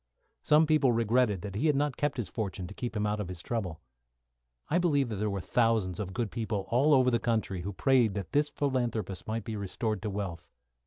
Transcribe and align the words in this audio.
Some 0.41 0.65
people 0.65 0.91
regretted 0.91 1.43
that 1.43 1.53
he 1.53 1.67
had 1.67 1.75
not 1.75 1.95
kept 1.95 2.17
his 2.17 2.27
fortune 2.27 2.65
to 2.65 2.73
help 2.81 2.95
him 2.95 3.05
out 3.05 3.19
of 3.19 3.27
his 3.27 3.43
trouble. 3.43 3.81
I 4.67 4.79
believe 4.79 5.09
there 5.09 5.29
were 5.29 5.39
thousands 5.41 5.99
of 5.99 6.11
good 6.15 6.31
people 6.31 6.65
all 6.69 6.95
over 6.95 7.11
the 7.11 7.19
country 7.19 7.61
who 7.61 7.71
prayed 7.71 8.15
that 8.15 8.31
this 8.31 8.49
philanthropist 8.49 9.27
might 9.27 9.43
be 9.43 9.55
restored 9.55 10.01
to 10.01 10.09
wealth. 10.09 10.49